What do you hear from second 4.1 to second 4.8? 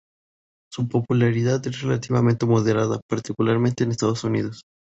Unidos.